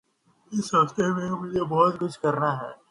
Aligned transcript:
اس 0.51 0.67
ہفتے 0.75 1.03
میں 1.15 1.29
مجھے 1.31 1.63
بہت 1.63 1.93
کچھ 1.99 2.19
کرنا 2.19 2.51
ہے۔ 2.61 2.71